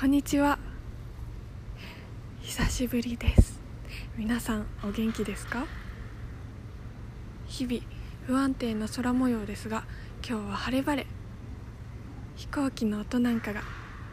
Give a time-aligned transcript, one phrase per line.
[0.00, 0.60] こんにちは。
[2.42, 3.58] 久しぶりです。
[4.16, 5.66] 皆さんお元気ですか？
[7.48, 7.80] 日々
[8.24, 9.82] 不安定な空模様ですが
[10.24, 11.06] 今日は晴れ晴れ。
[12.36, 13.62] 飛行機の音なんかが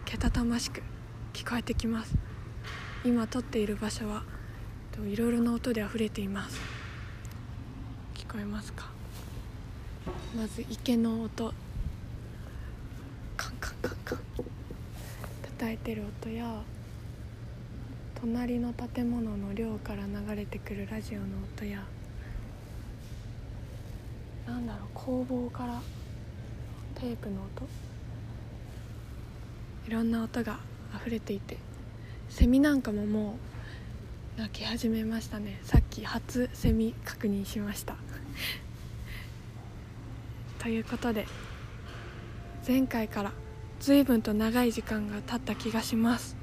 [0.05, 0.81] けたたましく
[1.33, 2.15] 聞こえてきます。
[3.03, 4.23] 今撮っている場所は
[5.07, 6.59] いろいろな音で溢れています。
[8.15, 8.89] 聞こえますか？
[10.35, 11.53] まず池の音
[13.37, 14.19] カンカンカンカン
[15.65, 16.61] 叩いてる音や
[18.21, 21.25] 隣の建物の寮から流れてくるラジオの
[21.55, 21.83] 音や
[24.45, 25.81] なんだろう工房から
[26.93, 27.67] テープの音。
[29.87, 30.59] いろんな音が
[31.01, 31.57] 溢れていて
[32.29, 33.37] セミなんかもも
[34.37, 35.59] う鳴き始めましたね。
[35.63, 37.95] さっき初セミ確認しました。
[40.61, 41.25] ということで
[42.67, 43.31] 前回から
[43.79, 46.35] 随分と長い時間が経った気がします。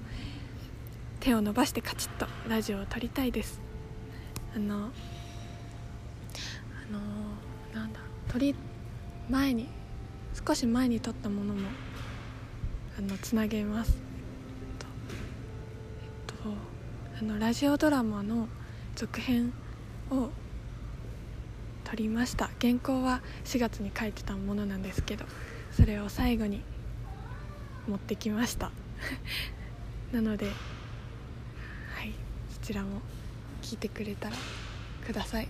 [1.20, 3.60] 手を伸ばしてカチッとラジオを撮りたいです。
[4.54, 4.78] あのあ
[6.90, 7.00] の
[7.74, 8.54] なんだ撮り
[9.30, 9.68] 前に
[10.46, 11.60] 少し前に撮ったものも
[12.98, 13.96] あのつなげます。
[14.70, 14.86] えっと、
[16.44, 18.48] えっと、あのラジオドラマの
[18.94, 19.52] 続編
[20.10, 20.30] を
[21.84, 22.50] 撮りました。
[22.60, 25.24] 原稿は4月に書いてたものなんですけど
[25.70, 26.62] それを最後に
[27.88, 28.70] 持ってきました。
[30.12, 30.50] なのでは
[32.04, 32.12] い
[32.52, 33.00] そちらも
[33.62, 34.36] 聞いてくれたら
[35.06, 35.48] ください。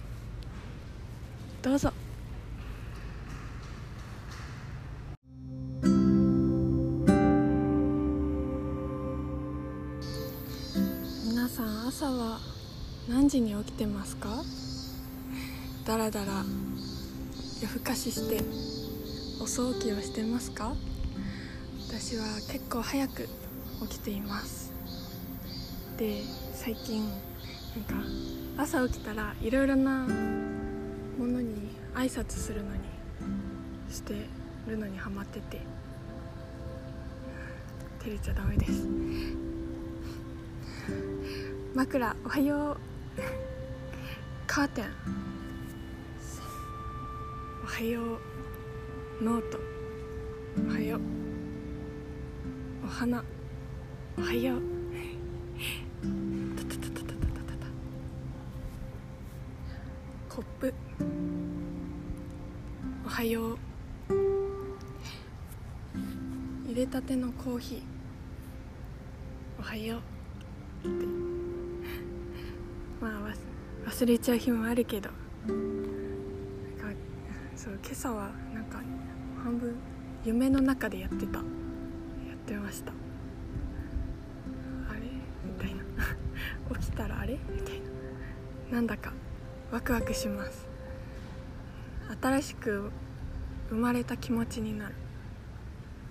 [1.62, 1.92] どうぞ。
[11.25, 12.38] 皆さん朝は
[13.08, 14.42] 何時に起きてますか？
[15.86, 16.44] だらだら
[17.60, 18.42] 夜更かしして
[19.41, 20.75] 遅起きをしてますか？
[22.05, 23.28] 私は結構早く
[23.89, 24.72] 起きています。
[25.97, 26.22] で
[26.53, 27.94] 最近なんか
[28.64, 30.00] 朝起きたらいろいろな
[31.16, 32.81] ものに挨拶するのに
[33.88, 34.15] して
[34.66, 35.60] るのにハマってて。
[38.00, 38.84] 照れちゃダメです。
[41.72, 42.76] 枕おはよう。
[44.49, 44.87] カーテン。
[47.62, 48.00] おはよ
[49.21, 49.25] う。
[49.25, 49.60] ノート。
[50.69, 51.22] おはよう。
[52.92, 53.25] 花。
[54.19, 54.62] おはよう。
[60.28, 60.75] コップ。
[63.06, 63.58] おはよう。
[66.66, 67.81] 入れたてのコーヒー。
[69.58, 69.97] おはよ
[70.84, 70.86] う。
[70.86, 71.06] って
[73.00, 75.08] まあ忘れちゃう日もあるけど。
[77.56, 78.82] そう今朝はなんか
[79.42, 79.76] 半分
[80.25, 81.41] 夢の中でやってた。
[86.75, 87.81] 起きたらあれみたい
[88.71, 88.77] な。
[88.77, 89.12] なんだか
[89.71, 90.67] ワクワクします。
[92.21, 92.91] 新しく
[93.71, 94.95] 生まれた気持ちになる。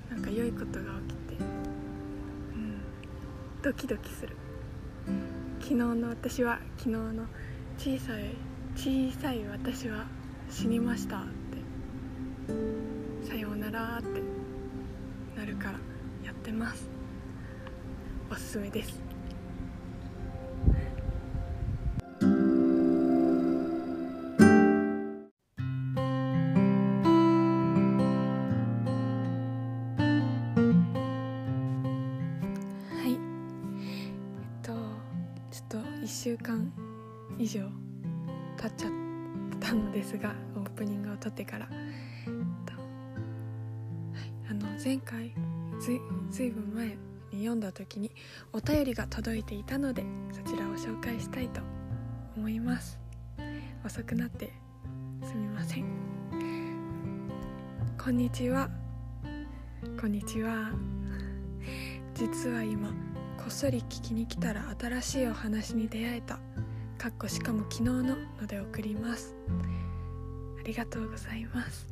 [0.09, 1.43] なんか良いことが起きて。
[2.55, 2.81] うん。
[3.61, 4.35] ドキドキする。
[5.59, 7.25] 昨日の私は昨日の
[7.77, 8.35] 小さい
[8.75, 10.05] 小さい私は
[10.49, 11.31] 死にましたって。
[13.27, 14.21] さようならって
[15.37, 15.79] なるから
[16.25, 16.89] やってます。
[18.29, 19.10] おすすめです。
[36.23, 36.71] 週間
[37.39, 37.61] 以上
[38.55, 38.91] 経っちゃっ
[39.59, 42.31] たのですがオープニングを撮ってから、えっ
[42.63, 42.79] とは
[44.23, 45.33] い、あの前回
[45.79, 45.99] ずい
[46.29, 46.89] ずいぶん前
[47.31, 48.11] に読んだ時に
[48.53, 51.61] お便りが届いていたのでそちらを紹介したいと
[52.37, 52.99] 思います。
[53.83, 54.53] 遅くなって
[55.23, 55.85] すみません。
[57.99, 58.69] こんにちは。
[59.99, 60.69] こんにちは。
[62.13, 62.93] 実は今
[63.41, 66.39] こっそり聞きに来たら新しいお話に出会えた。
[66.99, 69.35] かっこしかも昨日のので送ります。
[70.59, 71.87] ありがとうございます。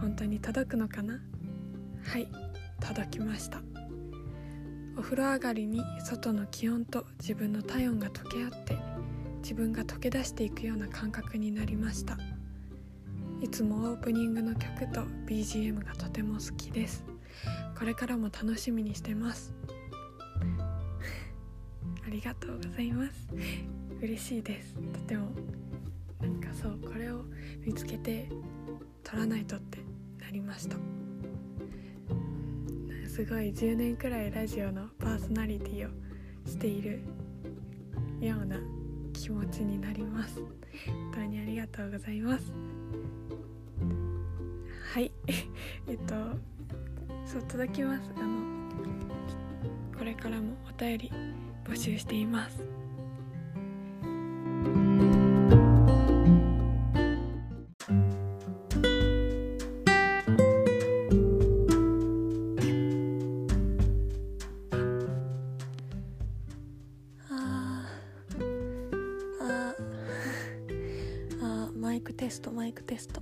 [0.00, 1.20] 本当に届くのかな？
[2.04, 2.26] はい
[2.80, 3.60] 届きました。
[4.96, 8.78] お風呂上がりに外の気温と自分の体温が溶け合って
[9.42, 12.16] 自分が溶け出していくような感覚になりました。
[13.42, 17.04] いつもオープニングの曲と BGM がとても好きです。
[17.78, 19.54] これからも楽しみにしてます。
[22.08, 23.12] ありがとうございます。
[24.00, 24.74] 嬉しいです。
[24.94, 25.28] とても
[26.22, 27.20] なんかそうこれを
[27.66, 28.30] 見つけて
[29.04, 29.80] 撮らないとって
[30.18, 30.76] なりました。
[33.06, 35.90] すごい10年くらいラジオのパーソナリティを
[36.46, 37.02] している
[38.22, 38.56] ような
[39.12, 40.40] 気持ちになります。
[40.40, 42.54] 本当にありがとうございます。
[44.94, 45.12] はい。
[45.86, 46.14] えっと
[47.26, 48.10] そう届きます。
[48.16, 48.38] あの
[49.98, 51.12] これからもお便り
[51.68, 52.64] 募集しています。
[67.30, 68.42] あー
[69.40, 69.74] あー
[71.42, 73.20] あーマイクテストマイクテスト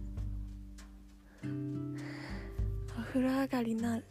[1.42, 4.04] お風呂上がりなる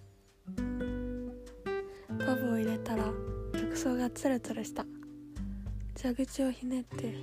[2.26, 3.06] バブを入れたら
[3.76, 4.86] 浴槽がツルツルした。
[6.02, 7.14] 蛇口をひねって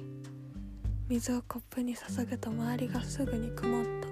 [1.08, 4.08] 水をコップに注ぐと周りがすぐに曇った。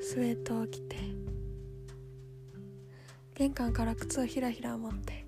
[0.00, 0.96] スウェットを着て
[3.34, 5.26] 玄関から靴をひらひら持って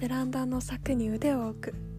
[0.00, 1.89] ベランダの柵に腕を置く。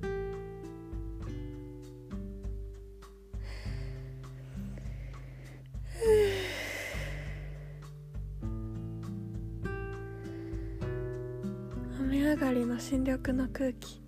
[13.03, 14.01] がりの新緑の空気。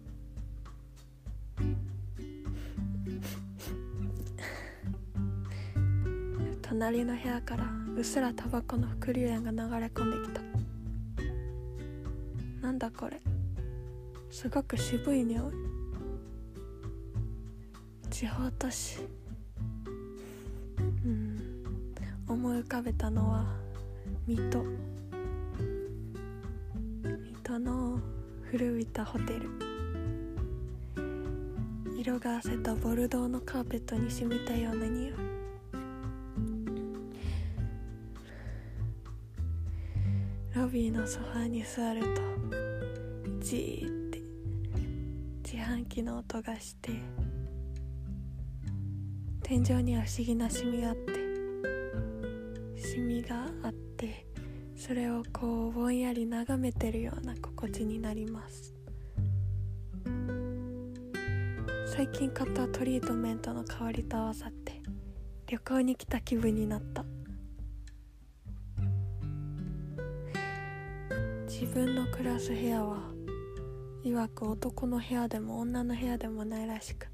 [6.61, 10.41] 隣の部屋からうっすらタバコの副流煙が流れ込んできた。
[12.61, 13.19] なんだこれ。
[14.29, 15.53] すごく渋い匂い。
[18.09, 18.99] 地方都市。
[20.77, 21.39] うん。
[22.27, 23.45] 思い浮かべたのは
[24.27, 24.63] 水戸。
[27.03, 27.99] 水戸の
[28.53, 29.49] 古びたホテル。
[31.97, 35.13] 色があせたボルドーのカーペットに染みたような匂い。
[40.55, 42.21] ロビーのソファーに座ると
[43.39, 44.21] じーって
[45.43, 46.91] 自販機の音がして
[49.41, 51.13] 天井には不思議なシミがあって
[52.79, 53.72] シミがあって
[54.85, 58.75] それをこうぼんやり眺めてるような心地になります。
[61.85, 64.81] 最近買ったトリートメントの香りと合わさって
[65.47, 67.05] 旅行に来た気分になった。
[71.47, 72.97] 自分の暮らす部屋は
[74.03, 77.07] いわく男の部屋でも女の部屋でもないらしく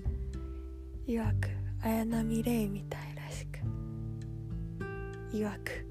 [1.06, 1.50] いわく
[1.84, 3.60] 綾波レイみたいらしく
[5.38, 5.89] いわく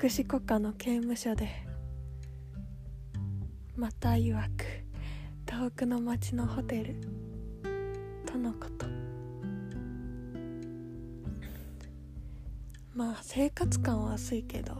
[0.00, 1.46] 福祉国家の刑務所で
[3.76, 4.64] またいわく
[5.44, 6.96] 遠くの町のホテル
[8.24, 8.86] とのこと。
[12.94, 14.78] まあ生活感は薄いけど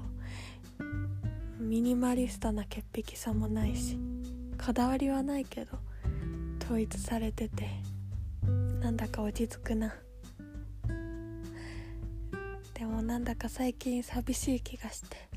[1.59, 3.99] ミニマリストな潔癖さもないし
[4.65, 5.81] こだわりはないけど
[6.63, 7.69] 統一されてて
[8.81, 9.93] なんだか落ち着くな。
[12.81, 15.29] でもなんだか最近寂しい気がして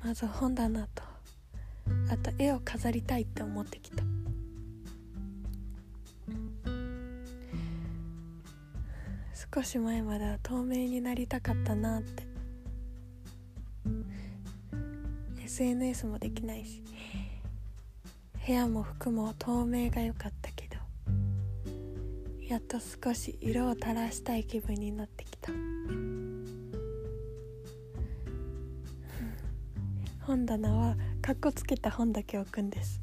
[0.00, 1.02] まず本棚と
[2.08, 4.04] あと絵を飾りたいって思ってきた。
[9.56, 12.22] 少し前までは透明になりたかったなって。
[15.44, 16.80] SNS もできないし
[18.46, 20.76] 部屋も服も透明が良かったけど
[22.40, 25.50] やっと少し色を垂らしたい気分になってきた。
[30.24, 33.00] 本棚はかっこつけた本だけ置くんです。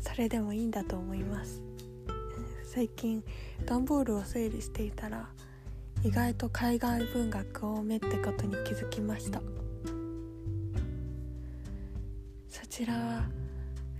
[0.00, 1.62] それでもいいんだと思います。
[2.64, 3.22] 最近
[3.64, 5.28] 段ボールを整理していたら
[6.02, 9.40] 意外と海外文学多めってことに気づきました。
[12.48, 13.24] そちらは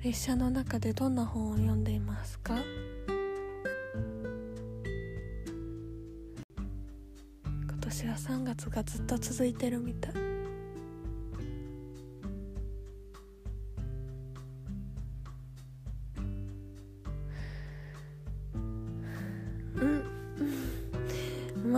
[0.02, 2.56] 列車の中でどんな本を読んでいますか？
[6.56, 10.34] 今年は3月がずっと続いてるみたい。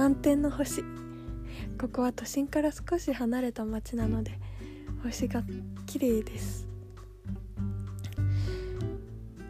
[0.06, 0.84] 満天の星。
[1.80, 4.38] ここは都心から少し離れた町なので
[5.02, 5.42] 星が
[5.84, 6.68] 綺麗です。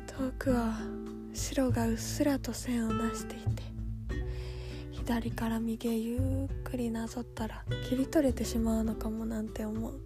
[0.07, 0.79] 遠くは
[1.35, 3.63] 白がうっすらと線をなしていて
[4.93, 10.01] 左から右へゆっくりなぞったら切り取れてしまうのかもなんて思う。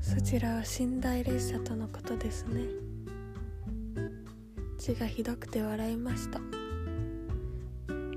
[0.00, 2.85] そちらは寝台列車とのことですね。
[4.86, 6.38] 字がひどくて笑いました。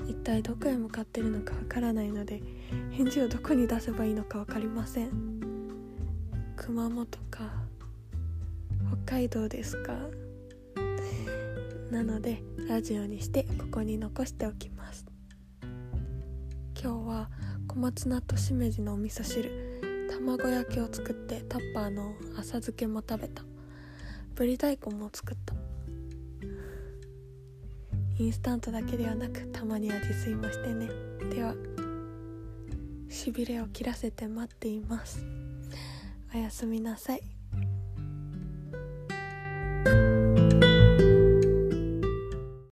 [0.08, 2.44] 一体どこへ向かってるのかわからないので
[2.92, 5.10] 返事をどこに出せばいいのか分かりません。
[6.56, 7.52] 熊本か。
[9.04, 9.94] 北海道ですか。
[11.90, 15.08] なのでラジオにしてここに残しておきます。
[16.80, 17.32] 今日は
[17.68, 23.42] 小松菜としめじのお味噌汁卵焼きを作ってタッパーの浅漬けも食べた。
[24.36, 25.59] ぶり大根も作った。
[28.20, 30.90] インスタントだけではなくたまには自炊もしてね。
[31.34, 31.56] では
[33.08, 35.26] しびれを切らせて待っています。
[36.36, 37.39] おやすみなさい。